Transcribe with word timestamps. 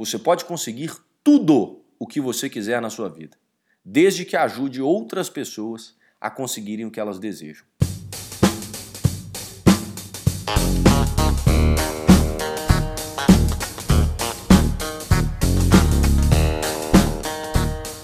Você 0.00 0.18
pode 0.18 0.46
conseguir 0.46 0.92
tudo 1.22 1.84
o 1.98 2.06
que 2.06 2.22
você 2.22 2.48
quiser 2.48 2.80
na 2.80 2.88
sua 2.88 3.06
vida, 3.06 3.36
desde 3.84 4.24
que 4.24 4.34
ajude 4.34 4.80
outras 4.80 5.28
pessoas 5.28 5.94
a 6.18 6.30
conseguirem 6.30 6.86
o 6.86 6.90
que 6.90 6.98
elas 6.98 7.18
desejam. 7.18 7.66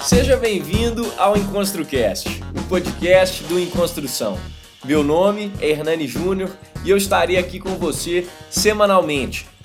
Seja 0.02 0.36
bem-vindo 0.36 1.10
ao 1.16 1.34
EnconstruCast, 1.34 2.42
o 2.54 2.68
podcast 2.68 3.42
do 3.44 3.58
Enconstrução. 3.58 4.38
Meu 4.84 5.02
nome 5.02 5.50
é 5.62 5.70
Hernani 5.70 6.06
Júnior 6.06 6.54
e 6.84 6.90
eu 6.90 6.98
estarei 6.98 7.38
aqui 7.38 7.58
com 7.58 7.74
você 7.76 8.28
semanalmente 8.50 9.46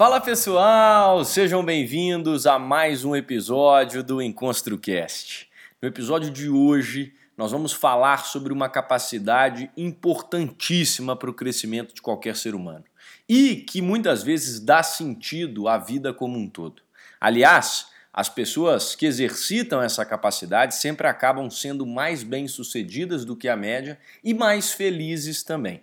Fala 0.00 0.18
pessoal, 0.18 1.22
sejam 1.26 1.62
bem-vindos 1.62 2.46
a 2.46 2.58
mais 2.58 3.04
um 3.04 3.14
episódio 3.14 4.02
do 4.02 4.22
EnconstruCast. 4.22 5.46
No 5.82 5.86
episódio 5.86 6.30
de 6.30 6.48
hoje, 6.48 7.12
nós 7.36 7.52
vamos 7.52 7.74
falar 7.74 8.24
sobre 8.24 8.50
uma 8.50 8.66
capacidade 8.66 9.70
importantíssima 9.76 11.14
para 11.14 11.28
o 11.28 11.34
crescimento 11.34 11.94
de 11.94 12.00
qualquer 12.00 12.34
ser 12.34 12.54
humano 12.54 12.84
e 13.28 13.56
que 13.56 13.82
muitas 13.82 14.22
vezes 14.22 14.58
dá 14.58 14.82
sentido 14.82 15.68
à 15.68 15.76
vida 15.76 16.14
como 16.14 16.38
um 16.38 16.48
todo. 16.48 16.80
Aliás, 17.20 17.88
as 18.10 18.30
pessoas 18.30 18.94
que 18.94 19.04
exercitam 19.04 19.82
essa 19.82 20.02
capacidade 20.06 20.76
sempre 20.76 21.06
acabam 21.08 21.50
sendo 21.50 21.84
mais 21.84 22.22
bem-sucedidas 22.22 23.22
do 23.22 23.36
que 23.36 23.50
a 23.50 23.54
média 23.54 23.98
e 24.24 24.32
mais 24.32 24.72
felizes 24.72 25.42
também. 25.42 25.82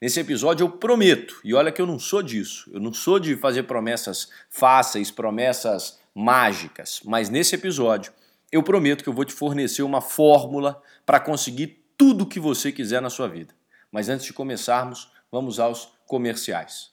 Nesse 0.00 0.20
episódio 0.20 0.64
eu 0.64 0.70
prometo, 0.70 1.40
e 1.42 1.52
olha 1.54 1.72
que 1.72 1.82
eu 1.82 1.86
não 1.86 1.98
sou 1.98 2.22
disso, 2.22 2.70
eu 2.72 2.78
não 2.78 2.92
sou 2.92 3.18
de 3.18 3.34
fazer 3.34 3.64
promessas 3.64 4.28
fáceis, 4.48 5.10
promessas 5.10 5.98
mágicas, 6.14 7.00
mas 7.04 7.28
nesse 7.28 7.56
episódio 7.56 8.12
eu 8.52 8.62
prometo 8.62 9.02
que 9.02 9.08
eu 9.08 9.12
vou 9.12 9.24
te 9.24 9.32
fornecer 9.32 9.82
uma 9.82 10.00
fórmula 10.00 10.80
para 11.04 11.18
conseguir 11.18 11.84
tudo 11.96 12.22
o 12.22 12.26
que 12.28 12.38
você 12.38 12.70
quiser 12.70 13.02
na 13.02 13.10
sua 13.10 13.26
vida. 13.26 13.52
Mas 13.90 14.08
antes 14.08 14.24
de 14.24 14.32
começarmos, 14.32 15.10
vamos 15.32 15.58
aos 15.58 15.92
comerciais. 16.06 16.92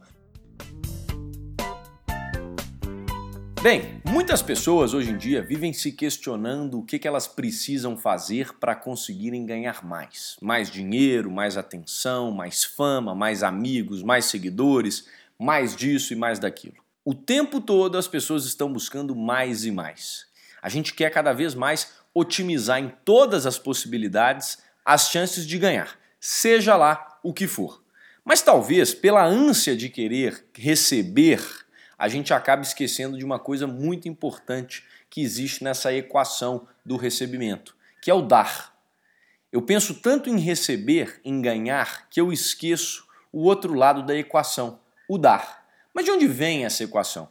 Bem, 3.63 4.01
muitas 4.09 4.41
pessoas 4.41 4.91
hoje 4.91 5.11
em 5.11 5.17
dia 5.17 5.39
vivem 5.39 5.71
se 5.71 5.91
questionando 5.91 6.79
o 6.79 6.83
que, 6.83 7.07
elas 7.07 7.27
precisam 7.27 7.95
fazer 7.95 8.55
para 8.55 8.73
conseguirem 8.73 9.45
ganhar 9.45 9.85
mais. 9.85 10.35
Mais 10.41 10.67
dinheiro, 10.67 11.29
mais 11.29 11.55
atenção, 11.57 12.31
mais 12.31 12.63
fama, 12.63 13.13
mais 13.13 13.43
amigos, 13.43 14.01
mais 14.01 14.25
seguidores, 14.25 15.07
mais 15.37 15.75
disso 15.75 16.11
e 16.11 16.15
mais 16.15 16.39
daquilo. 16.39 16.77
O 17.05 17.13
tempo 17.13 17.61
todo 17.61 17.99
as 17.99 18.07
pessoas 18.07 18.45
estão 18.45 18.73
buscando 18.73 19.15
mais 19.15 19.63
e 19.63 19.69
mais. 19.69 20.25
A 20.59 20.67
gente 20.67 20.95
quer 20.95 21.11
cada 21.11 21.31
vez 21.31 21.53
mais 21.53 21.93
otimizar 22.15 22.79
em 22.79 22.91
todas 23.05 23.45
as 23.45 23.59
possibilidades 23.59 24.57
as 24.83 25.11
chances 25.11 25.45
de 25.45 25.59
ganhar, 25.59 25.99
seja 26.19 26.75
lá 26.75 27.19
o 27.21 27.31
que 27.31 27.45
for. 27.45 27.83
Mas 28.25 28.41
talvez 28.41 28.95
pela 28.95 29.23
ânsia 29.23 29.77
de 29.77 29.87
querer 29.87 30.47
receber 30.55 31.39
a 32.01 32.07
gente 32.07 32.33
acaba 32.33 32.63
esquecendo 32.63 33.15
de 33.15 33.23
uma 33.23 33.37
coisa 33.37 33.67
muito 33.67 34.07
importante 34.09 34.83
que 35.07 35.21
existe 35.21 35.63
nessa 35.63 35.93
equação 35.93 36.67
do 36.83 36.97
recebimento, 36.97 37.75
que 38.01 38.09
é 38.09 38.13
o 38.13 38.23
dar. 38.23 38.75
Eu 39.51 39.61
penso 39.61 39.93
tanto 39.93 40.27
em 40.27 40.39
receber, 40.39 41.21
em 41.23 41.39
ganhar, 41.39 42.09
que 42.09 42.19
eu 42.19 42.33
esqueço 42.33 43.07
o 43.31 43.43
outro 43.43 43.75
lado 43.75 44.01
da 44.01 44.15
equação, 44.15 44.79
o 45.07 45.15
dar. 45.15 45.63
Mas 45.93 46.05
de 46.05 46.09
onde 46.09 46.25
vem 46.25 46.65
essa 46.65 46.83
equação? 46.83 47.29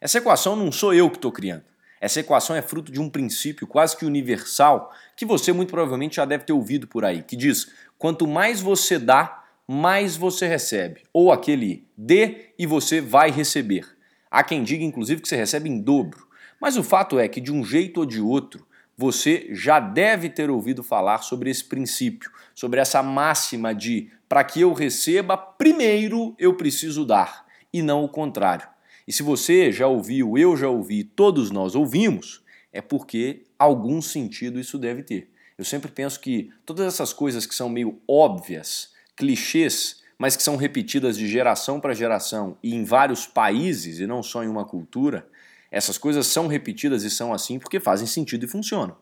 Essa 0.00 0.16
equação 0.16 0.56
não 0.56 0.72
sou 0.72 0.94
eu 0.94 1.10
que 1.10 1.16
estou 1.16 1.30
criando. 1.30 1.64
Essa 2.00 2.20
equação 2.20 2.56
é 2.56 2.62
fruto 2.62 2.90
de 2.90 2.98
um 2.98 3.10
princípio 3.10 3.66
quase 3.66 3.94
que 3.98 4.06
universal 4.06 4.94
que 5.14 5.26
você 5.26 5.52
muito 5.52 5.68
provavelmente 5.68 6.16
já 6.16 6.24
deve 6.24 6.44
ter 6.44 6.54
ouvido 6.54 6.86
por 6.86 7.04
aí, 7.04 7.22
que 7.22 7.36
diz: 7.36 7.70
quanto 7.98 8.26
mais 8.26 8.62
você 8.62 8.98
dá, 8.98 9.44
mais 9.68 10.16
você 10.16 10.46
recebe. 10.46 11.02
Ou 11.12 11.30
aquele 11.30 11.86
dê 11.94 12.54
e 12.58 12.64
você 12.64 12.98
vai 12.98 13.30
receber. 13.30 13.95
Há 14.36 14.44
quem 14.44 14.62
diga, 14.62 14.84
inclusive, 14.84 15.22
que 15.22 15.28
você 15.28 15.34
recebe 15.34 15.70
em 15.70 15.80
dobro. 15.80 16.28
Mas 16.60 16.76
o 16.76 16.84
fato 16.84 17.18
é 17.18 17.26
que, 17.26 17.40
de 17.40 17.50
um 17.50 17.64
jeito 17.64 18.00
ou 18.00 18.04
de 18.04 18.20
outro, 18.20 18.66
você 18.94 19.48
já 19.52 19.80
deve 19.80 20.28
ter 20.28 20.50
ouvido 20.50 20.82
falar 20.82 21.22
sobre 21.22 21.48
esse 21.48 21.64
princípio, 21.64 22.30
sobre 22.54 22.78
essa 22.78 23.02
máxima 23.02 23.74
de 23.74 24.10
para 24.28 24.44
que 24.44 24.60
eu 24.60 24.74
receba, 24.74 25.38
primeiro 25.38 26.34
eu 26.38 26.52
preciso 26.52 27.06
dar, 27.06 27.46
e 27.72 27.80
não 27.80 28.04
o 28.04 28.10
contrário. 28.10 28.68
E 29.08 29.12
se 29.12 29.22
você 29.22 29.72
já 29.72 29.86
ouviu, 29.86 30.36
eu 30.36 30.54
já 30.54 30.68
ouvi, 30.68 31.02
todos 31.02 31.50
nós 31.50 31.74
ouvimos, 31.74 32.44
é 32.70 32.82
porque 32.82 33.44
algum 33.58 34.02
sentido 34.02 34.60
isso 34.60 34.76
deve 34.78 35.02
ter. 35.02 35.30
Eu 35.56 35.64
sempre 35.64 35.90
penso 35.90 36.20
que 36.20 36.50
todas 36.66 36.86
essas 36.86 37.10
coisas 37.10 37.46
que 37.46 37.54
são 37.54 37.70
meio 37.70 38.02
óbvias, 38.06 38.92
clichês, 39.16 40.02
mas 40.18 40.36
que 40.36 40.42
são 40.42 40.56
repetidas 40.56 41.16
de 41.16 41.28
geração 41.28 41.80
para 41.80 41.94
geração 41.94 42.56
e 42.62 42.74
em 42.74 42.84
vários 42.84 43.26
países 43.26 43.98
e 44.00 44.06
não 44.06 44.22
só 44.22 44.42
em 44.42 44.48
uma 44.48 44.64
cultura, 44.64 45.26
essas 45.70 45.98
coisas 45.98 46.26
são 46.26 46.46
repetidas 46.46 47.02
e 47.02 47.10
são 47.10 47.32
assim 47.32 47.58
porque 47.58 47.80
fazem 47.80 48.06
sentido 48.06 48.44
e 48.44 48.48
funcionam. 48.48 48.96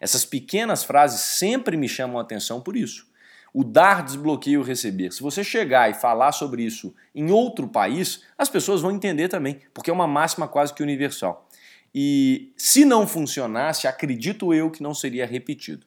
Essas 0.00 0.24
pequenas 0.24 0.84
frases 0.84 1.20
sempre 1.20 1.76
me 1.76 1.88
chamam 1.88 2.18
a 2.18 2.22
atenção 2.22 2.60
por 2.60 2.76
isso. 2.76 3.06
O 3.54 3.64
dar 3.64 4.02
desbloqueia 4.02 4.60
o 4.60 4.62
receber. 4.62 5.12
Se 5.12 5.22
você 5.22 5.42
chegar 5.42 5.90
e 5.90 5.94
falar 5.94 6.32
sobre 6.32 6.62
isso 6.62 6.94
em 7.14 7.30
outro 7.30 7.66
país, 7.68 8.22
as 8.36 8.48
pessoas 8.48 8.82
vão 8.82 8.90
entender 8.90 9.28
também, 9.28 9.60
porque 9.72 9.88
é 9.88 9.92
uma 9.92 10.06
máxima 10.06 10.46
quase 10.46 10.74
que 10.74 10.82
universal. 10.82 11.48
E 11.94 12.52
se 12.56 12.84
não 12.84 13.06
funcionasse, 13.06 13.86
acredito 13.86 14.52
eu 14.52 14.70
que 14.70 14.82
não 14.82 14.92
seria 14.92 15.24
repetido. 15.24 15.86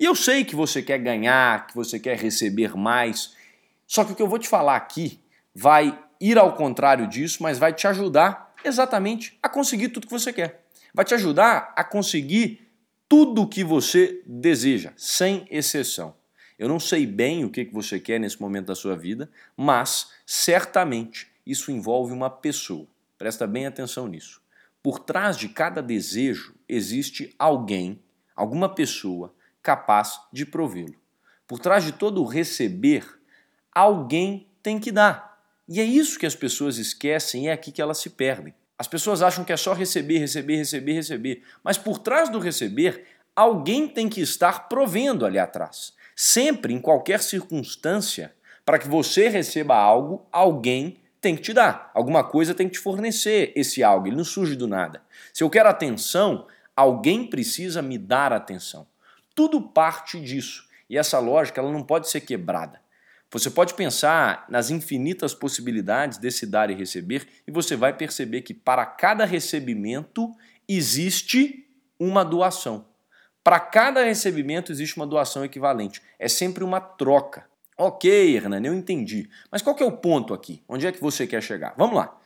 E 0.00 0.04
eu 0.04 0.16
sei 0.16 0.44
que 0.44 0.56
você 0.56 0.82
quer 0.82 0.98
ganhar, 0.98 1.68
que 1.68 1.76
você 1.76 2.00
quer 2.00 2.18
receber 2.18 2.76
mais, 2.76 3.36
só 3.94 4.04
que 4.04 4.10
o 4.10 4.16
que 4.16 4.22
eu 4.22 4.26
vou 4.26 4.40
te 4.40 4.48
falar 4.48 4.74
aqui 4.74 5.20
vai 5.54 5.96
ir 6.20 6.36
ao 6.36 6.56
contrário 6.56 7.06
disso, 7.06 7.40
mas 7.44 7.60
vai 7.60 7.72
te 7.72 7.86
ajudar 7.86 8.52
exatamente 8.64 9.38
a 9.40 9.48
conseguir 9.48 9.90
tudo 9.90 10.08
que 10.08 10.12
você 10.12 10.32
quer. 10.32 10.66
Vai 10.92 11.04
te 11.04 11.14
ajudar 11.14 11.72
a 11.76 11.84
conseguir 11.84 12.68
tudo 13.08 13.42
o 13.42 13.46
que 13.46 13.62
você 13.62 14.20
deseja, 14.26 14.92
sem 14.96 15.46
exceção. 15.48 16.16
Eu 16.58 16.68
não 16.68 16.80
sei 16.80 17.06
bem 17.06 17.44
o 17.44 17.50
que 17.50 17.66
você 17.66 18.00
quer 18.00 18.18
nesse 18.18 18.42
momento 18.42 18.66
da 18.66 18.74
sua 18.74 18.96
vida, 18.96 19.30
mas 19.56 20.10
certamente 20.26 21.28
isso 21.46 21.70
envolve 21.70 22.12
uma 22.12 22.28
pessoa. 22.28 22.88
Presta 23.16 23.46
bem 23.46 23.64
atenção 23.64 24.08
nisso. 24.08 24.42
Por 24.82 24.98
trás 24.98 25.36
de 25.36 25.48
cada 25.48 25.80
desejo 25.80 26.52
existe 26.68 27.32
alguém, 27.38 28.02
alguma 28.34 28.68
pessoa 28.68 29.32
capaz 29.62 30.20
de 30.32 30.44
provê-lo. 30.44 30.96
Por 31.46 31.60
trás 31.60 31.84
de 31.84 31.92
todo 31.92 32.20
o 32.20 32.26
receber, 32.26 33.22
alguém 33.74 34.46
tem 34.62 34.78
que 34.78 34.92
dar. 34.92 35.38
E 35.68 35.80
é 35.80 35.84
isso 35.84 36.18
que 36.18 36.26
as 36.26 36.34
pessoas 36.34 36.78
esquecem 36.78 37.44
e 37.44 37.48
é 37.48 37.52
aqui 37.52 37.72
que 37.72 37.82
elas 37.82 37.98
se 37.98 38.10
perdem. 38.10 38.54
As 38.78 38.86
pessoas 38.86 39.22
acham 39.22 39.44
que 39.44 39.52
é 39.52 39.56
só 39.56 39.72
receber, 39.72 40.18
receber, 40.18 40.56
receber, 40.56 40.92
receber. 40.92 41.42
Mas 41.62 41.78
por 41.78 41.98
trás 41.98 42.28
do 42.28 42.38
receber, 42.38 43.06
alguém 43.34 43.88
tem 43.88 44.08
que 44.08 44.20
estar 44.20 44.68
provendo 44.68 45.24
ali 45.24 45.38
atrás. 45.38 45.92
Sempre, 46.14 46.72
em 46.72 46.80
qualquer 46.80 47.20
circunstância, 47.20 48.34
para 48.64 48.78
que 48.78 48.88
você 48.88 49.28
receba 49.28 49.76
algo, 49.76 50.26
alguém 50.30 50.98
tem 51.20 51.34
que 51.34 51.42
te 51.42 51.52
dar. 51.52 51.90
Alguma 51.94 52.22
coisa 52.22 52.54
tem 52.54 52.68
que 52.68 52.74
te 52.74 52.80
fornecer 52.80 53.52
esse 53.56 53.82
algo. 53.82 54.06
Ele 54.06 54.16
não 54.16 54.24
surge 54.24 54.54
do 54.54 54.68
nada. 54.68 55.02
Se 55.32 55.42
eu 55.42 55.50
quero 55.50 55.68
atenção, 55.68 56.46
alguém 56.76 57.26
precisa 57.26 57.80
me 57.80 57.96
dar 57.96 58.32
atenção. 58.32 58.86
Tudo 59.34 59.60
parte 59.60 60.20
disso. 60.20 60.68
E 60.88 60.98
essa 60.98 61.18
lógica 61.18 61.60
ela 61.60 61.72
não 61.72 61.82
pode 61.82 62.10
ser 62.10 62.20
quebrada. 62.20 62.83
Você 63.34 63.50
pode 63.50 63.74
pensar 63.74 64.46
nas 64.48 64.70
infinitas 64.70 65.34
possibilidades 65.34 66.18
desse 66.18 66.46
dar 66.46 66.70
e 66.70 66.74
receber 66.74 67.26
e 67.44 67.50
você 67.50 67.74
vai 67.74 67.92
perceber 67.92 68.42
que 68.42 68.54
para 68.54 68.86
cada 68.86 69.24
recebimento 69.24 70.32
existe 70.68 71.68
uma 71.98 72.24
doação. 72.24 72.86
Para 73.42 73.58
cada 73.58 74.04
recebimento 74.04 74.70
existe 74.70 74.96
uma 74.96 75.04
doação 75.04 75.44
equivalente. 75.44 76.00
É 76.16 76.28
sempre 76.28 76.62
uma 76.62 76.80
troca. 76.80 77.44
Ok, 77.76 78.36
Hernani, 78.36 78.68
eu 78.68 78.74
entendi. 78.74 79.28
Mas 79.50 79.62
qual 79.62 79.76
é 79.80 79.84
o 79.84 79.90
ponto 79.90 80.32
aqui? 80.32 80.62
Onde 80.68 80.86
é 80.86 80.92
que 80.92 81.00
você 81.00 81.26
quer 81.26 81.42
chegar? 81.42 81.74
Vamos 81.76 81.96
lá. 81.96 82.16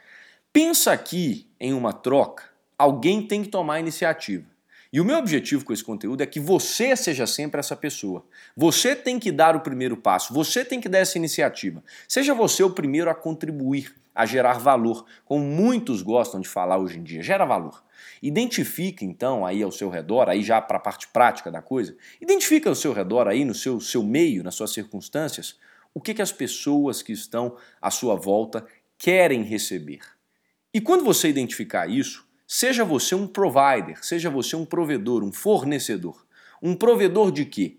Pensa 0.53 0.93
aqui 0.93 1.51
em 1.59 1.73
uma 1.73 1.95
troca, 1.95 2.45
alguém 2.77 3.27
tem 3.27 3.43
que 3.43 3.49
tomar 3.49 3.77
a 3.77 3.81
iniciativa. 3.81 4.45
E 4.91 5.01
o 5.01 5.05
meu 5.05 5.19
objetivo 5.19 5.65
com 5.65 5.73
esse 5.73 5.85
conteúdo 5.85 6.23
é 6.23 6.27
que 6.27 6.41
você 6.41 6.97
seja 6.97 7.27
sempre 7.27 7.61
essa 7.61 7.77
pessoa. 7.77 8.25
Você 8.57 8.97
tem 8.97 9.19
que 9.19 9.31
dar 9.31 9.55
o 9.55 9.61
primeiro 9.61 9.97
passo, 9.97 10.33
você 10.33 10.65
tem 10.65 10.81
que 10.81 10.89
dar 10.89 10.99
essa 10.99 11.19
iniciativa. 11.19 11.85
Seja 12.09 12.33
você 12.33 12.63
o 12.63 12.71
primeiro 12.71 13.11
a 13.11 13.15
contribuir, 13.15 13.95
a 14.15 14.25
gerar 14.25 14.55
valor, 14.55 15.05
como 15.27 15.45
muitos 15.45 16.01
gostam 16.01 16.41
de 16.41 16.49
falar 16.49 16.79
hoje 16.79 16.99
em 16.99 17.03
dia. 17.03 17.23
Gera 17.23 17.45
valor. 17.45 17.83
Identifique 18.23 19.05
então 19.05 19.45
aí 19.45 19.63
ao 19.63 19.71
seu 19.71 19.91
redor, 19.91 20.29
aí 20.29 20.43
já 20.43 20.61
para 20.61 20.79
a 20.79 20.81
parte 20.81 21.07
prática 21.09 21.51
da 21.51 21.61
coisa, 21.61 21.97
identifica 22.21 22.69
ao 22.69 22.75
seu 22.75 22.93
redor 22.93 23.29
aí 23.29 23.45
no 23.45 23.55
seu, 23.55 23.81
seu 23.81 24.03
meio, 24.03 24.43
nas 24.43 24.55
suas 24.55 24.73
circunstâncias, 24.73 25.57
o 25.93 26.01
que, 26.01 26.15
que 26.15 26.23
as 26.23 26.33
pessoas 26.33 27.03
que 27.03 27.13
estão 27.13 27.57
à 27.81 27.91
sua 27.91 28.17
volta 28.17 28.67
querem 28.97 29.43
receber. 29.43 30.01
E 30.73 30.81
quando 30.81 31.05
você 31.05 31.29
identificar 31.29 31.89
isso, 31.89 32.28
Seja 32.51 32.83
você 32.83 33.15
um 33.15 33.27
provider, 33.27 34.03
seja 34.03 34.31
você 34.31 34.57
um 34.57 34.65
provedor, 34.65 35.23
um 35.23 35.31
fornecedor. 35.31 36.27
Um 36.63 36.75
provedor 36.75 37.31
de 37.31 37.45
quê? 37.45 37.77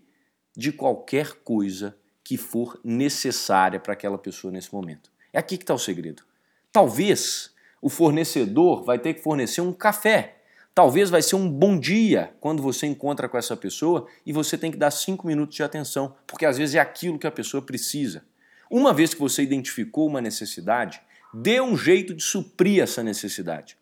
De 0.56 0.70
qualquer 0.70 1.32
coisa 1.42 1.96
que 2.22 2.36
for 2.36 2.78
necessária 2.84 3.80
para 3.80 3.94
aquela 3.94 4.16
pessoa 4.16 4.52
nesse 4.52 4.72
momento. 4.72 5.10
É 5.32 5.40
aqui 5.40 5.56
que 5.56 5.64
está 5.64 5.74
o 5.74 5.78
segredo. 5.78 6.22
Talvez 6.70 7.52
o 7.82 7.88
fornecedor 7.88 8.84
vai 8.84 8.96
ter 8.96 9.14
que 9.14 9.22
fornecer 9.24 9.60
um 9.60 9.72
café. 9.72 10.36
Talvez 10.72 11.10
vai 11.10 11.20
ser 11.20 11.34
um 11.34 11.50
bom 11.50 11.76
dia 11.76 12.32
quando 12.38 12.62
você 12.62 12.86
encontra 12.86 13.28
com 13.28 13.36
essa 13.36 13.56
pessoa 13.56 14.06
e 14.24 14.32
você 14.32 14.56
tem 14.56 14.70
que 14.70 14.78
dar 14.78 14.92
cinco 14.92 15.26
minutos 15.26 15.56
de 15.56 15.64
atenção, 15.64 16.14
porque 16.28 16.46
às 16.46 16.58
vezes 16.58 16.76
é 16.76 16.78
aquilo 16.78 17.18
que 17.18 17.26
a 17.26 17.32
pessoa 17.32 17.60
precisa. 17.60 18.24
Uma 18.70 18.94
vez 18.94 19.12
que 19.14 19.20
você 19.20 19.42
identificou 19.42 20.06
uma 20.06 20.20
necessidade, 20.20 21.02
dê 21.34 21.60
um 21.60 21.76
jeito 21.76 22.14
de 22.14 22.22
suprir 22.22 22.80
essa 22.80 23.02
necessidade. 23.02 23.79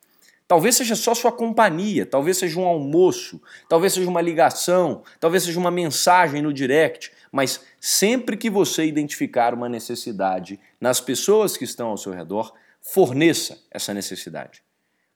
Talvez 0.49 0.77
seja 0.77 0.97
só 0.97 1.15
sua 1.15 1.31
companhia, 1.31 2.07
talvez 2.07 2.39
seja 2.39 2.59
um 2.59 2.67
almoço, 2.67 3.39
talvez 3.69 3.93
seja 3.93 4.09
uma 4.09 4.23
ligação, 4.23 5.05
talvez 5.21 5.43
seja 5.43 5.61
uma 5.61 5.71
mensagem 5.71 6.41
no 6.41 6.55
direct, 6.55 7.13
mas 7.31 7.61
sempre 7.79 8.35
que 8.35 8.49
você 8.49 8.87
identificar 8.87 9.53
uma 9.53 9.69
necessidade 9.69 10.59
nas 10.81 11.03
pessoas 11.03 11.55
que 11.55 11.65
estão 11.65 11.89
ao 11.89 11.99
seu 11.99 12.15
redor, 12.15 12.55
forneça 12.81 13.59
essa 13.71 13.93
necessidade. 13.93 14.63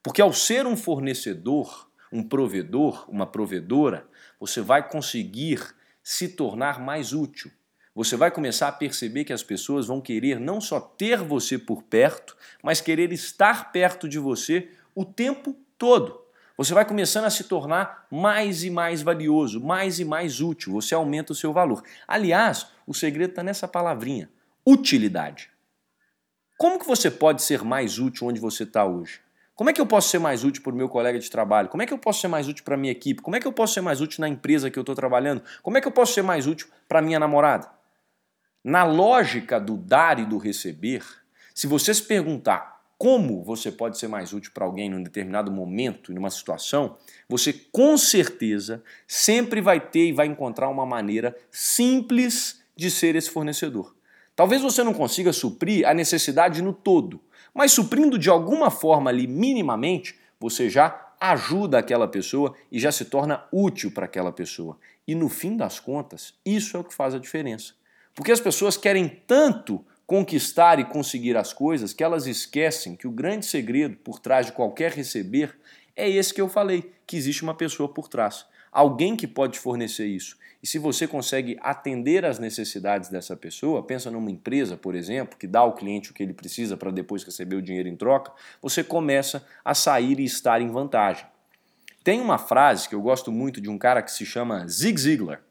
Porque 0.03 0.21
ao 0.21 0.35
ser 0.35 0.67
um 0.67 0.77
fornecedor, 0.77 1.89
um 2.13 2.23
provedor, 2.23 3.09
uma 3.09 3.27
provedora, 3.27 4.07
você 4.39 4.61
vai 4.61 4.87
conseguir 4.87 5.75
se 6.03 6.29
tornar 6.29 6.79
mais 6.79 7.15
útil. 7.15 7.51
Você 7.95 8.17
vai 8.17 8.31
começar 8.31 8.69
a 8.69 8.73
perceber 8.73 9.25
que 9.25 9.33
as 9.33 9.43
pessoas 9.43 9.87
vão 9.87 10.01
querer 10.01 10.39
não 10.39 10.61
só 10.61 10.79
ter 10.79 11.19
você 11.19 11.59
por 11.59 11.83
perto, 11.83 12.37
mas 12.63 12.83
querer 12.83 13.13
estar 13.13 13.73
perto 13.73 14.07
de 14.07 14.19
você 14.19 14.69
o 14.95 15.05
tempo 15.05 15.57
todo. 15.79 16.23
Você 16.57 16.75
vai 16.75 16.85
começando 16.85 17.25
a 17.25 17.31
se 17.31 17.45
tornar 17.45 18.07
mais 18.11 18.63
e 18.63 18.71
mais 18.71 19.03
valioso, 19.03 19.61
mais 19.61 19.99
e 19.99 20.05
mais 20.05 20.41
útil, 20.41 20.73
você 20.73 20.95
aumenta 20.95 21.33
o 21.33 21.37
seu 21.37 21.53
valor. 21.53 21.83
Aliás, 22.07 22.69
o 22.87 22.95
segredo 22.95 23.31
está 23.31 23.43
nessa 23.43 23.67
palavrinha, 23.67 24.31
utilidade. 24.67 25.51
Como 26.57 26.79
que 26.79 26.87
você 26.87 27.11
pode 27.11 27.43
ser 27.43 27.65
mais 27.65 27.99
útil 27.99 28.29
onde 28.29 28.39
você 28.39 28.63
está 28.63 28.85
hoje? 28.85 29.21
Como 29.55 29.71
é 29.71 29.73
que 29.73 29.81
eu 29.81 29.87
posso 29.87 30.09
ser 30.09 30.19
mais 30.19 30.45
útil 30.45 30.63
para 30.63 30.73
o 30.73 30.77
meu 30.77 30.89
colega 30.89 31.19
de 31.19 31.31
trabalho? 31.31 31.69
Como 31.69 31.83
é 31.83 31.87
que 31.87 31.93
eu 31.93 31.99
posso 31.99 32.21
ser 32.21 32.29
mais 32.29 32.49
útil 32.49 32.65
para 32.65 32.75
a 32.75 32.79
minha 32.79 32.93
equipe? 32.93 33.23
Como 33.23 33.37
é 33.37 33.41
que 33.41 33.47
eu 33.47 33.53
posso 33.53 33.75
ser 33.75 33.81
mais 33.81 34.01
útil 34.01 34.21
na 34.21 34.29
empresa 34.29 34.71
que 34.71 34.79
eu 34.79 34.83
estou 34.83 34.95
trabalhando? 34.95 35.43
Como 35.63 35.77
é 35.77 35.81
que 35.81 35.89
eu 35.89 35.93
posso 35.93 36.15
ser 36.15 36.23
mais 36.23 36.47
útil 36.47 36.69
para 36.89 37.01
a 37.01 37.03
minha 37.03 37.19
namorada? 37.19 37.71
Na 38.65 38.85
lógica 38.85 39.59
do 39.59 39.77
dar 39.77 40.19
e 40.19 40.25
do 40.25 40.39
receber, 40.39 41.05
se 41.55 41.67
você 41.67 41.93
se 41.93 42.03
perguntar 42.03 42.72
como 43.03 43.43
você 43.43 43.73
pode 43.73 43.99
ser 43.99 44.07
mais 44.07 44.33
útil 44.33 44.53
para 44.55 44.65
alguém 44.65 44.89
num 44.89 45.03
determinado 45.03 45.51
momento, 45.51 46.15
numa 46.15 46.31
situação, 46.31 46.97
você 47.29 47.53
com 47.53 47.99
certeza 47.99 48.81
sempre 49.09 49.61
vai 49.61 49.81
ter 49.81 50.07
e 50.07 50.13
vai 50.13 50.29
encontrar 50.29 50.69
uma 50.69 50.87
maneira 50.87 51.37
simples 51.51 52.63
de 52.77 52.89
ser 52.93 53.17
esse 53.17 53.29
fornecedor. 53.29 53.93
Talvez 54.37 54.63
você 54.63 54.85
não 54.85 54.95
consiga 54.95 55.33
suprir 55.33 55.85
a 55.85 55.93
necessidade 55.93 56.63
no 56.63 56.73
todo, 56.73 57.21
mas 57.53 57.73
suprindo 57.73 58.17
de 58.17 58.31
alguma 58.31 58.71
forma 58.71 59.11
ali 59.11 59.27
minimamente, 59.27 60.17
você 60.39 60.71
já 60.71 61.13
ajuda 61.21 61.79
aquela 61.79 62.07
pessoa 62.07 62.55
e 62.71 62.79
já 62.79 62.93
se 62.93 63.07
torna 63.07 63.45
útil 63.51 63.91
para 63.91 64.05
aquela 64.05 64.31
pessoa. 64.31 64.79
E 65.09 65.17
no 65.17 65.29
fim 65.29 65.57
das 65.57 65.81
contas, 65.81 66.35
isso 66.47 66.77
é 66.77 66.81
o 66.81 66.85
que 66.85 66.95
faz 66.95 67.17
a 67.17 67.19
diferença. 67.19 67.75
Porque 68.15 68.31
as 68.31 68.41
pessoas 68.41 68.77
querem 68.77 69.09
tanto 69.27 69.85
conquistar 70.07 70.79
e 70.79 70.85
conseguir 70.85 71.37
as 71.37 71.53
coisas 71.53 71.93
que 71.93 72.05
elas 72.05 72.27
esquecem 72.27 72.97
que 72.97 73.07
o 73.07 73.13
grande 73.13 73.47
segredo 73.47 73.97
por 73.97 74.19
trás 74.19 74.47
de 74.47 74.53
qualquer 74.53 74.93
receber 74.93 75.57
é 75.95 76.09
esse 76.09 76.33
que 76.33 76.41
eu 76.41 76.49
falei, 76.49 76.93
que 77.07 77.17
existe 77.17 77.43
uma 77.43 77.55
pessoa 77.55 77.89
por 77.89 78.09
trás. 78.09 78.47
Alguém 78.71 79.15
que 79.15 79.27
pode 79.27 79.59
fornecer 79.59 80.07
isso. 80.07 80.37
E 80.63 80.67
se 80.67 80.79
você 80.79 81.09
consegue 81.09 81.59
atender 81.61 82.25
às 82.25 82.39
necessidades 82.39 83.09
dessa 83.11 83.37
pessoa, 83.37 83.83
pensa 83.83 84.11
numa 84.11 84.31
empresa, 84.31 84.77
por 84.77 84.95
exemplo, 84.95 85.37
que 85.37 85.47
dá 85.47 85.61
ao 85.61 85.75
cliente 85.75 86.11
o 86.11 86.15
que 86.15 86.23
ele 86.23 86.33
precisa 86.33 86.77
para 86.77 86.91
depois 86.91 87.25
receber 87.25 87.57
o 87.57 87.63
dinheiro 87.63 87.89
em 87.89 87.97
troca, 87.97 88.33
você 88.63 88.85
começa 88.85 89.45
a 89.65 89.75
sair 89.75 90.21
e 90.21 90.25
estar 90.25 90.63
em 90.63 90.71
vantagem. 90.71 91.27
Tem 92.05 92.21
uma 92.21 92.39
frase 92.39 92.89
que 92.89 92.95
eu 92.95 93.03
gosto 93.03 93.31
muito 93.33 93.61
de 93.61 93.69
um 93.69 93.77
cara 93.77 94.03
que 94.03 94.13
se 94.13 94.25
chama 94.25 94.67
Zig 94.69 95.01
Ziglar. 95.01 95.43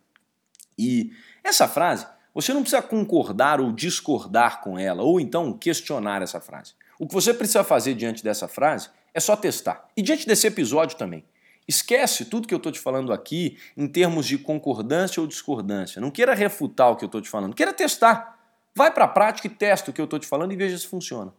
E 0.78 1.12
essa 1.44 1.68
frase 1.68 2.08
você 2.34 2.54
não 2.54 2.62
precisa 2.62 2.82
concordar 2.82 3.60
ou 3.60 3.72
discordar 3.72 4.62
com 4.62 4.80
ela, 4.80 5.04
ou 5.04 5.20
então 5.20 5.54
questionar 5.54 6.22
essa 6.22 6.40
frase. 6.40 6.74
O 6.98 7.08
que 7.08 7.14
você 7.14 7.34
precisa 7.34 7.64
fazer 7.64 7.94
diante 7.94 8.24
dessa 8.24 8.48
frase 8.48 8.90
é 9.14 9.20
só 9.20 9.36
testar. 9.36 9.88
E 9.96 10.02
diante 10.02 10.26
desse 10.26 10.48
episódio 10.48 10.98
também. 10.98 11.26
Esquece 11.68 12.26
tudo 12.26 12.48
que 12.48 12.54
eu 12.54 12.58
estou 12.58 12.72
te 12.72 12.80
falando 12.80 13.14
aqui 13.14 13.58
em 13.78 13.88
termos 13.88 14.26
de 14.26 14.38
concordância 14.38 15.22
ou 15.22 15.28
discordância. 15.28 16.02
Não 16.02 16.12
queira 16.12 16.34
refutar 16.34 16.92
o 16.92 16.96
que 16.96 17.04
eu 17.04 17.08
estou 17.08 17.22
te 17.22 17.30
falando, 17.30 17.56
queira 17.56 17.74
testar. 17.74 18.40
Vai 18.74 18.92
para 18.92 19.06
a 19.06 19.08
prática 19.08 19.48
e 19.48 19.50
testa 19.50 19.92
o 19.92 19.94
que 19.94 20.02
eu 20.02 20.06
estou 20.06 20.20
te 20.20 20.28
falando 20.28 20.54
e 20.54 20.56
veja 20.56 20.78
se 20.78 20.88
funciona. 20.88 21.34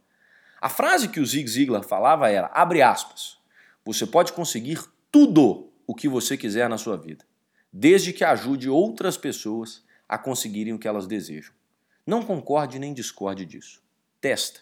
A 0.60 0.68
frase 0.68 1.08
que 1.08 1.18
o 1.18 1.26
Zig 1.26 1.48
Ziglar 1.48 1.82
falava 1.82 2.30
era, 2.30 2.50
abre 2.54 2.82
aspas, 2.82 3.36
você 3.84 4.06
pode 4.06 4.32
conseguir 4.32 4.78
tudo 5.10 5.68
o 5.86 5.94
que 5.94 6.08
você 6.08 6.36
quiser 6.36 6.68
na 6.68 6.78
sua 6.78 6.96
vida, 6.96 7.24
desde 7.72 8.12
que 8.12 8.24
ajude 8.24 8.68
outras 8.68 9.16
pessoas 9.16 9.82
a 10.12 10.18
conseguirem 10.18 10.74
o 10.74 10.78
que 10.78 10.86
elas 10.86 11.06
desejam. 11.06 11.54
Não 12.06 12.22
concorde 12.22 12.78
nem 12.78 12.92
discorde 12.92 13.46
disso. 13.46 13.82
Testa. 14.20 14.60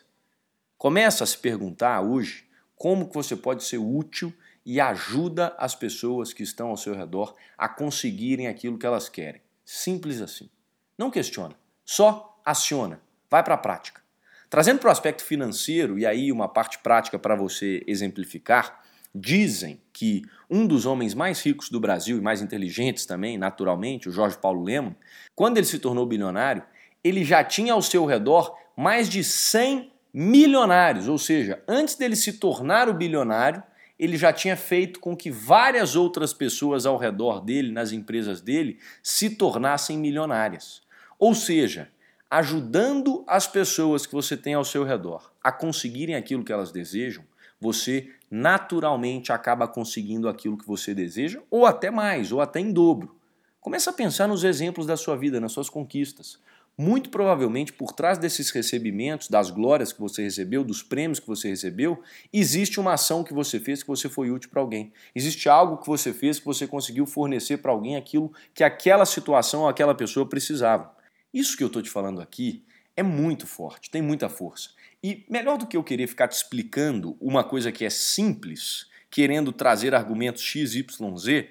Começa 0.78 1.24
a 1.24 1.26
se 1.26 1.36
perguntar 1.36 2.00
hoje 2.02 2.48
como 2.76 3.08
que 3.08 3.14
você 3.14 3.34
pode 3.34 3.64
ser 3.64 3.78
útil 3.78 4.32
e 4.64 4.80
ajuda 4.80 5.52
as 5.58 5.74
pessoas 5.74 6.32
que 6.32 6.44
estão 6.44 6.68
ao 6.68 6.76
seu 6.76 6.94
redor 6.94 7.34
a 7.58 7.68
conseguirem 7.68 8.46
aquilo 8.46 8.78
que 8.78 8.86
elas 8.86 9.08
querem. 9.08 9.42
Simples 9.64 10.20
assim. 10.20 10.48
Não 10.96 11.10
questiona, 11.10 11.56
só 11.84 12.40
aciona. 12.44 13.00
Vai 13.28 13.42
para 13.42 13.54
a 13.54 13.58
prática. 13.58 14.00
Trazendo 14.48 14.78
para 14.78 14.90
o 14.90 14.92
aspecto 14.92 15.24
financeiro, 15.24 15.98
e 15.98 16.06
aí 16.06 16.30
uma 16.30 16.48
parte 16.48 16.78
prática 16.78 17.18
para 17.18 17.34
você 17.34 17.82
exemplificar, 17.88 18.84
dizem 19.14 19.80
que 19.92 20.22
um 20.48 20.66
dos 20.66 20.86
homens 20.86 21.14
mais 21.14 21.40
ricos 21.42 21.68
do 21.68 21.80
Brasil 21.80 22.18
e 22.18 22.20
mais 22.20 22.40
inteligentes 22.40 23.06
também, 23.06 23.36
naturalmente, 23.36 24.08
o 24.08 24.12
Jorge 24.12 24.38
Paulo 24.38 24.62
Lema, 24.62 24.96
quando 25.34 25.58
ele 25.58 25.66
se 25.66 25.78
tornou 25.78 26.06
bilionário, 26.06 26.62
ele 27.02 27.24
já 27.24 27.42
tinha 27.42 27.72
ao 27.72 27.82
seu 27.82 28.04
redor 28.04 28.56
mais 28.76 29.08
de 29.08 29.22
100 29.22 29.90
milionários, 30.12 31.08
ou 31.08 31.18
seja, 31.18 31.62
antes 31.68 31.94
dele 31.94 32.16
se 32.16 32.34
tornar 32.34 32.88
o 32.88 32.94
bilionário, 32.94 33.62
ele 33.98 34.16
já 34.16 34.32
tinha 34.32 34.56
feito 34.56 34.98
com 34.98 35.14
que 35.14 35.30
várias 35.30 35.94
outras 35.94 36.32
pessoas 36.32 36.86
ao 36.86 36.96
redor 36.96 37.40
dele, 37.40 37.70
nas 37.70 37.92
empresas 37.92 38.40
dele, 38.40 38.78
se 39.02 39.30
tornassem 39.30 39.98
milionárias. 39.98 40.80
Ou 41.18 41.34
seja, 41.34 41.90
ajudando 42.30 43.22
as 43.26 43.46
pessoas 43.46 44.06
que 44.06 44.14
você 44.14 44.36
tem 44.36 44.54
ao 44.54 44.64
seu 44.64 44.84
redor 44.84 45.30
a 45.44 45.52
conseguirem 45.52 46.14
aquilo 46.14 46.42
que 46.42 46.52
elas 46.52 46.72
desejam, 46.72 47.22
você 47.60 48.08
naturalmente 48.30 49.32
acaba 49.32 49.66
conseguindo 49.66 50.28
aquilo 50.28 50.56
que 50.56 50.66
você 50.66 50.94
deseja, 50.94 51.40
ou 51.50 51.66
até 51.66 51.90
mais, 51.90 52.30
ou 52.30 52.40
até 52.40 52.60
em 52.60 52.72
dobro. 52.72 53.16
Começa 53.60 53.90
a 53.90 53.92
pensar 53.92 54.28
nos 54.28 54.44
exemplos 54.44 54.86
da 54.86 54.96
sua 54.96 55.16
vida, 55.16 55.40
nas 55.40 55.52
suas 55.52 55.68
conquistas. 55.68 56.38
Muito 56.78 57.10
provavelmente 57.10 57.74
por 57.74 57.92
trás 57.92 58.16
desses 58.16 58.50
recebimentos, 58.50 59.28
das 59.28 59.50
glórias 59.50 59.92
que 59.92 60.00
você 60.00 60.22
recebeu, 60.22 60.64
dos 60.64 60.82
prêmios 60.82 61.20
que 61.20 61.26
você 61.26 61.48
recebeu, 61.50 62.02
existe 62.32 62.80
uma 62.80 62.94
ação 62.94 63.22
que 63.22 63.34
você 63.34 63.60
fez 63.60 63.82
que 63.82 63.88
você 63.88 64.08
foi 64.08 64.30
útil 64.30 64.48
para 64.48 64.62
alguém. 64.62 64.90
Existe 65.14 65.46
algo 65.48 65.76
que 65.76 65.86
você 65.86 66.10
fez 66.10 66.38
que 66.38 66.46
você 66.46 66.66
conseguiu 66.66 67.04
fornecer 67.04 67.58
para 67.58 67.70
alguém 67.70 67.96
aquilo 67.96 68.32
que 68.54 68.64
aquela 68.64 69.04
situação 69.04 69.62
ou 69.62 69.68
aquela 69.68 69.94
pessoa 69.94 70.26
precisava. 70.26 70.90
Isso 71.34 71.54
que 71.54 71.62
eu 71.62 71.66
estou 71.66 71.82
te 71.82 71.90
falando 71.90 72.20
aqui 72.20 72.64
é 72.96 73.02
muito 73.02 73.46
forte, 73.46 73.90
tem 73.90 74.00
muita 74.00 74.30
força. 74.30 74.70
E 75.02 75.24
melhor 75.28 75.56
do 75.56 75.66
que 75.66 75.76
eu 75.76 75.84
querer 75.84 76.06
ficar 76.06 76.28
te 76.28 76.36
explicando 76.36 77.16
uma 77.20 77.42
coisa 77.42 77.72
que 77.72 77.84
é 77.84 77.90
simples, 77.90 78.86
querendo 79.10 79.52
trazer 79.52 79.94
argumentos 79.94 80.42
X, 80.42 80.74
Y, 80.74 81.16
Z, 81.16 81.48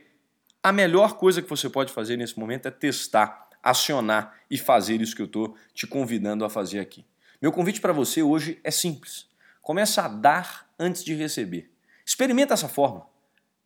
a 0.61 0.71
melhor 0.71 1.17
coisa 1.17 1.41
que 1.41 1.49
você 1.49 1.69
pode 1.69 1.91
fazer 1.91 2.17
nesse 2.17 2.37
momento 2.37 2.67
é 2.67 2.71
testar 2.71 3.49
acionar 3.63 4.39
e 4.49 4.57
fazer 4.57 5.01
isso 5.01 5.15
que 5.15 5.21
eu 5.21 5.25
estou 5.25 5.55
te 5.73 5.85
convidando 5.85 6.45
a 6.45 6.49
fazer 6.49 6.79
aqui. 6.79 7.05
Meu 7.41 7.51
convite 7.51 7.81
para 7.81 7.93
você 7.93 8.21
hoje 8.21 8.59
é 8.63 8.71
simples. 8.71 9.27
Começa 9.61 10.03
a 10.03 10.07
dar 10.07 10.69
antes 10.77 11.03
de 11.03 11.13
receber. 11.13 11.69
Experimenta 12.05 12.53
essa 12.53 12.67
forma. 12.67 13.05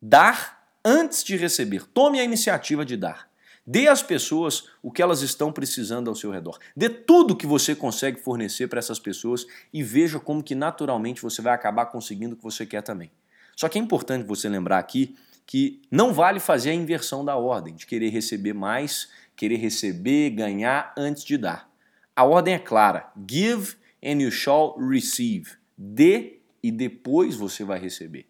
Dar 0.00 0.68
antes 0.84 1.24
de 1.24 1.36
receber. 1.36 1.86
Tome 1.86 2.20
a 2.20 2.24
iniciativa 2.24 2.84
de 2.84 2.96
dar. 2.96 3.28
Dê 3.66 3.88
às 3.88 4.02
pessoas 4.02 4.64
o 4.82 4.90
que 4.90 5.00
elas 5.00 5.22
estão 5.22 5.50
precisando 5.50 6.08
ao 6.08 6.14
seu 6.14 6.30
redor. 6.30 6.58
Dê 6.76 6.88
tudo 6.88 7.36
que 7.36 7.46
você 7.46 7.74
consegue 7.74 8.20
fornecer 8.20 8.68
para 8.68 8.78
essas 8.78 8.98
pessoas 8.98 9.46
e 9.72 9.82
veja 9.82 10.20
como 10.20 10.42
que 10.42 10.54
naturalmente 10.54 11.22
você 11.22 11.40
vai 11.40 11.54
acabar 11.54 11.86
conseguindo 11.86 12.34
o 12.34 12.36
que 12.36 12.42
você 12.42 12.66
quer 12.66 12.82
também. 12.82 13.10
Só 13.56 13.68
que 13.68 13.78
é 13.78 13.80
importante 13.80 14.26
você 14.26 14.48
lembrar 14.48 14.78
aqui 14.78 15.16
que 15.46 15.82
não 15.90 16.12
vale 16.12 16.40
fazer 16.40 16.70
a 16.70 16.74
inversão 16.74 17.24
da 17.24 17.36
ordem, 17.36 17.74
de 17.74 17.86
querer 17.86 18.08
receber 18.08 18.52
mais 18.52 19.08
querer 19.36 19.56
receber, 19.56 20.30
ganhar 20.30 20.92
antes 20.96 21.24
de 21.24 21.36
dar. 21.36 21.70
A 22.14 22.24
ordem 22.24 22.54
é 22.54 22.58
clara: 22.58 23.12
give 23.28 23.76
and 24.02 24.22
you 24.22 24.30
shall 24.30 24.76
receive. 24.78 25.52
Dê 25.76 26.38
e 26.62 26.70
depois 26.70 27.36
você 27.36 27.64
vai 27.64 27.78
receber. 27.78 28.26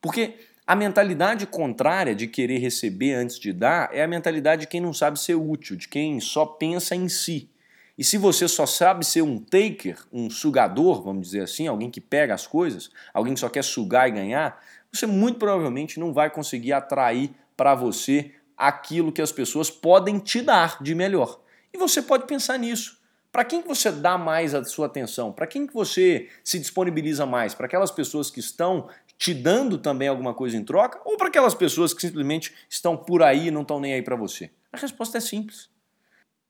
Porque 0.00 0.38
a 0.66 0.74
mentalidade 0.74 1.46
contrária 1.46 2.14
de 2.14 2.26
querer 2.26 2.58
receber 2.58 3.14
antes 3.14 3.38
de 3.38 3.52
dar 3.52 3.90
é 3.92 4.02
a 4.02 4.08
mentalidade 4.08 4.62
de 4.62 4.66
quem 4.66 4.80
não 4.80 4.94
sabe 4.94 5.20
ser 5.20 5.34
útil, 5.34 5.76
de 5.76 5.86
quem 5.86 6.18
só 6.20 6.46
pensa 6.46 6.94
em 6.94 7.08
si. 7.08 7.50
E 7.98 8.02
se 8.02 8.16
você 8.16 8.48
só 8.48 8.64
sabe 8.64 9.04
ser 9.04 9.22
um 9.22 9.38
taker, 9.38 9.98
um 10.12 10.30
sugador, 10.30 11.02
vamos 11.02 11.26
dizer 11.26 11.42
assim, 11.42 11.66
alguém 11.66 11.90
que 11.90 12.00
pega 12.00 12.34
as 12.34 12.46
coisas, 12.46 12.90
alguém 13.12 13.34
que 13.34 13.40
só 13.40 13.48
quer 13.48 13.62
sugar 13.62 14.08
e 14.08 14.12
ganhar, 14.12 14.58
você 14.90 15.06
muito 15.06 15.38
provavelmente 15.38 16.00
não 16.00 16.12
vai 16.12 16.30
conseguir 16.30 16.72
atrair 16.72 17.30
para 17.56 17.74
você 17.74 18.32
aquilo 18.56 19.12
que 19.12 19.22
as 19.22 19.30
pessoas 19.30 19.70
podem 19.70 20.18
te 20.18 20.40
dar 20.40 20.82
de 20.82 20.94
melhor. 20.94 21.40
E 21.72 21.78
você 21.78 22.00
pode 22.00 22.26
pensar 22.26 22.58
nisso. 22.58 22.98
Para 23.30 23.44
quem 23.44 23.60
que 23.60 23.66
você 23.66 23.90
dá 23.90 24.16
mais 24.16 24.54
a 24.54 24.62
sua 24.62 24.86
atenção? 24.86 25.32
Para 25.32 25.48
quem 25.48 25.66
que 25.66 25.74
você 25.74 26.28
se 26.44 26.56
disponibiliza 26.56 27.26
mais? 27.26 27.52
Para 27.52 27.66
aquelas 27.66 27.90
pessoas 27.90 28.30
que 28.30 28.38
estão 28.38 28.88
te 29.18 29.32
dando 29.32 29.78
também 29.78 30.08
alguma 30.08 30.34
coisa 30.34 30.56
em 30.56 30.64
troca 30.64 31.00
ou 31.04 31.16
para 31.16 31.28
aquelas 31.28 31.54
pessoas 31.54 31.94
que 31.94 32.00
simplesmente 32.00 32.54
estão 32.68 32.96
por 32.96 33.22
aí 33.22 33.48
e 33.48 33.50
não 33.50 33.62
estão 33.62 33.80
nem 33.80 33.94
aí 33.94 34.02
para 34.02 34.16
você? 34.16 34.50
A 34.72 34.76
resposta 34.76 35.18
é 35.18 35.20
simples. 35.20 35.68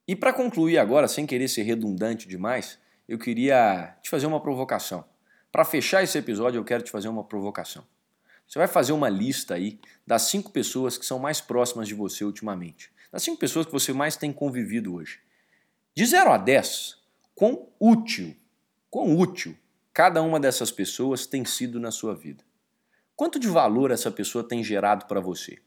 E 0.06 0.14
para 0.14 0.32
concluir 0.32 0.78
agora, 0.78 1.08
sem 1.08 1.26
querer 1.26 1.48
ser 1.48 1.62
redundante 1.62 2.28
demais, 2.28 2.78
eu 3.08 3.18
queria 3.18 3.96
te 4.02 4.10
fazer 4.10 4.26
uma 4.26 4.40
provocação. 4.40 5.04
Para 5.50 5.64
fechar 5.64 6.02
esse 6.02 6.18
episódio, 6.18 6.58
eu 6.58 6.64
quero 6.64 6.82
te 6.82 6.90
fazer 6.90 7.08
uma 7.08 7.24
provocação. 7.24 7.84
Você 8.46 8.58
vai 8.58 8.68
fazer 8.68 8.92
uma 8.92 9.08
lista 9.08 9.54
aí 9.54 9.78
das 10.06 10.22
cinco 10.22 10.50
pessoas 10.50 10.98
que 10.98 11.06
são 11.06 11.18
mais 11.18 11.40
próximas 11.40 11.88
de 11.88 11.94
você 11.94 12.24
ultimamente. 12.24 12.90
Das 13.10 13.22
cinco 13.22 13.38
pessoas 13.38 13.64
que 13.64 13.72
você 13.72 13.92
mais 13.92 14.16
tem 14.16 14.32
convivido 14.32 14.94
hoje. 14.94 15.20
De 15.94 16.04
0 16.04 16.32
a 16.32 16.36
10, 16.36 16.98
quão 17.34 17.68
útil, 17.78 18.36
quão 18.90 19.16
útil 19.16 19.56
cada 19.92 20.20
uma 20.20 20.40
dessas 20.40 20.72
pessoas 20.72 21.24
tem 21.24 21.44
sido 21.44 21.78
na 21.78 21.90
sua 21.90 22.14
vida. 22.14 22.42
Quanto 23.16 23.38
de 23.38 23.48
valor 23.48 23.90
essa 23.90 24.10
pessoa 24.10 24.46
tem 24.46 24.62
gerado 24.62 25.06
para 25.06 25.20
você? 25.20 25.58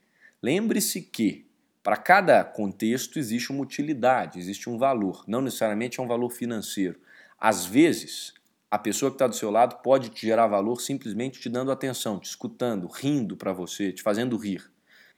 Lembre-se 0.42 1.02
que 1.02 1.48
para 1.82 1.96
cada 1.96 2.44
contexto 2.44 3.18
existe 3.18 3.52
uma 3.52 3.64
utilidade, 3.64 4.38
existe 4.38 4.70
um 4.70 4.78
valor, 4.78 5.24
não 5.26 5.42
necessariamente 5.42 6.00
é 6.00 6.04
um 6.04 6.08
valor 6.08 6.30
financeiro. 6.30 7.00
Às 7.40 7.66
vezes, 7.66 8.34
a 8.70 8.78
pessoa 8.78 9.10
que 9.10 9.16
está 9.16 9.28
do 9.28 9.36
seu 9.36 9.50
lado 9.50 9.82
pode 9.82 10.10
te 10.10 10.28
gerar 10.28 10.48
valor 10.48 10.82
simplesmente 10.82 11.40
te 11.40 11.48
dando 11.48 11.72
atenção, 11.72 12.20
te 12.20 12.26
escutando, 12.26 12.88
rindo 12.88 13.38
para 13.38 13.54
você, 13.54 13.94
te 13.94 14.02
fazendo 14.02 14.36
rir. 14.36 14.70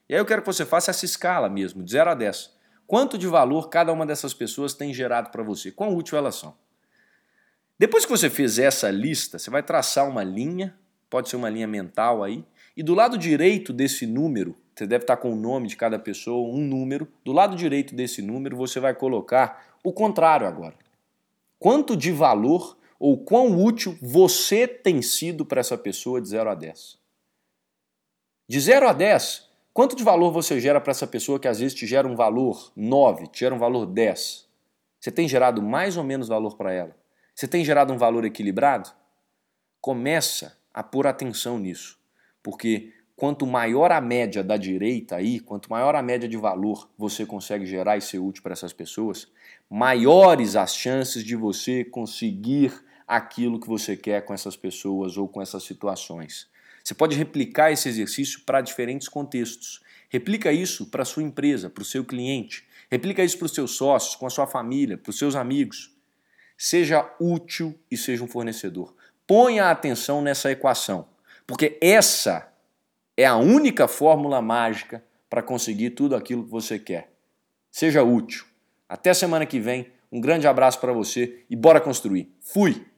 E 0.07 0.13
aí 0.13 0.19
eu 0.19 0.25
quero 0.25 0.43
que 0.43 0.47
você 0.47 0.65
faça 0.65 0.91
essa 0.91 1.05
escala 1.05 1.49
mesmo, 1.49 1.83
de 1.83 1.91
0 1.91 2.11
a 2.11 2.13
10. 2.13 2.53
Quanto 2.85 3.17
de 3.17 3.25
valor 3.25 3.69
cada 3.69 3.91
uma 3.91 4.05
dessas 4.05 4.35
pessoas 4.35 4.75
tem 4.75 4.93
gerado 4.93 5.31
para 5.31 5.41
você? 5.41 5.71
Quão 5.71 5.95
útil 5.95 6.17
elas 6.17 6.35
são? 6.35 6.55
Depois 7.79 8.05
que 8.05 8.11
você 8.11 8.29
fez 8.29 8.59
essa 8.59 8.91
lista, 8.91 9.39
você 9.39 9.49
vai 9.49 9.63
traçar 9.63 10.07
uma 10.07 10.23
linha, 10.23 10.77
pode 11.09 11.29
ser 11.29 11.35
uma 11.35 11.49
linha 11.49 11.67
mental 11.67 12.23
aí, 12.23 12.43
e 12.75 12.83
do 12.83 12.93
lado 12.93 13.17
direito 13.17 13.73
desse 13.73 14.05
número, 14.05 14.55
você 14.75 14.87
deve 14.87 15.03
estar 15.03 15.17
com 15.17 15.33
o 15.33 15.35
nome 15.35 15.67
de 15.67 15.75
cada 15.75 15.99
pessoa, 15.99 16.49
um 16.53 16.61
número, 16.61 17.07
do 17.25 17.31
lado 17.31 17.55
direito 17.55 17.93
desse 17.93 18.21
número 18.21 18.55
você 18.55 18.79
vai 18.79 18.93
colocar 18.93 19.77
o 19.83 19.91
contrário 19.91 20.47
agora. 20.47 20.75
Quanto 21.57 21.97
de 21.97 22.11
valor 22.11 22.77
ou 22.99 23.17
quão 23.17 23.57
útil 23.57 23.97
você 24.01 24.67
tem 24.67 25.01
sido 25.01 25.45
para 25.45 25.61
essa 25.61 25.77
pessoa 25.77 26.21
de 26.21 26.27
0 26.27 26.49
a 26.49 26.55
10. 26.55 26.99
De 28.47 28.59
0 28.59 28.89
a 28.89 28.93
10, 28.93 29.49
quanto 29.73 29.95
de 29.95 30.03
valor 30.03 30.31
você 30.31 30.59
gera 30.59 30.81
para 30.81 30.91
essa 30.91 31.07
pessoa 31.07 31.39
que 31.39 31.47
às 31.47 31.59
vezes 31.59 31.73
te 31.73 31.87
gera 31.87 32.07
um 32.07 32.15
valor 32.15 32.71
9, 32.75 33.27
te 33.27 33.39
gera 33.39 33.55
um 33.55 33.59
valor 33.59 33.85
10? 33.85 34.47
Você 34.99 35.11
tem 35.11 35.27
gerado 35.27 35.61
mais 35.61 35.95
ou 35.95 36.03
menos 36.03 36.27
valor 36.27 36.57
para 36.57 36.73
ela? 36.73 36.95
Você 37.33 37.47
tem 37.47 37.63
gerado 37.63 37.93
um 37.93 37.97
valor 37.97 38.25
equilibrado? 38.25 38.89
Começa 39.79 40.58
a 40.79 40.83
pôr 40.83 41.07
atenção 41.07 41.59
nisso, 41.59 41.99
porque 42.41 42.93
quanto 43.13 43.45
maior 43.45 43.91
a 43.91 43.99
média 43.99 44.41
da 44.41 44.55
direita 44.55 45.17
aí, 45.17 45.41
quanto 45.41 45.69
maior 45.69 45.93
a 45.93 46.01
média 46.01 46.27
de 46.29 46.37
valor 46.37 46.89
você 46.97 47.25
consegue 47.25 47.65
gerar 47.65 47.97
e 47.97 48.01
ser 48.01 48.19
útil 48.19 48.41
para 48.41 48.53
essas 48.53 48.71
pessoas, 48.71 49.27
maiores 49.69 50.55
as 50.55 50.73
chances 50.73 51.21
de 51.21 51.35
você 51.35 51.83
conseguir 51.83 52.71
aquilo 53.05 53.59
que 53.59 53.67
você 53.67 53.97
quer 53.97 54.23
com 54.23 54.33
essas 54.33 54.55
pessoas 54.55 55.17
ou 55.17 55.27
com 55.27 55.41
essas 55.41 55.63
situações. 55.63 56.47
Você 56.81 56.93
pode 56.93 57.17
replicar 57.17 57.73
esse 57.73 57.89
exercício 57.89 58.39
para 58.45 58.61
diferentes 58.61 59.09
contextos. 59.09 59.81
Replica 60.07 60.49
isso 60.49 60.85
para 60.85 61.03
sua 61.03 61.23
empresa, 61.23 61.69
para 61.69 61.81
o 61.81 61.85
seu 61.85 62.05
cliente. 62.05 62.65
Replica 62.89 63.21
isso 63.21 63.37
para 63.37 63.47
os 63.47 63.53
seus 63.53 63.71
sócios, 63.71 64.15
com 64.15 64.25
a 64.25 64.29
sua 64.29 64.47
família, 64.47 64.97
para 64.97 65.09
os 65.09 65.17
seus 65.17 65.35
amigos. 65.35 65.93
Seja 66.57 67.13
útil 67.19 67.77
e 67.91 67.97
seja 67.97 68.23
um 68.23 68.27
fornecedor. 68.29 68.95
Ponha 69.29 69.69
atenção 69.69 70.23
nessa 70.23 70.49
equação, 70.49 71.05
porque 71.45 71.77
essa 71.83 72.51
é 73.15 73.27
a 73.27 73.35
única 73.37 73.87
fórmula 73.87 74.41
mágica 74.41 75.03
para 75.29 75.43
conseguir 75.43 75.91
tudo 75.91 76.15
aquilo 76.15 76.45
que 76.45 76.49
você 76.49 76.79
quer. 76.79 77.11
Seja 77.69 78.01
útil. 78.01 78.43
Até 78.89 79.13
semana 79.13 79.45
que 79.45 79.59
vem. 79.59 79.91
Um 80.11 80.19
grande 80.19 80.47
abraço 80.47 80.79
para 80.79 80.91
você 80.91 81.45
e 81.47 81.55
bora 81.55 81.79
construir. 81.79 82.35
Fui! 82.41 82.88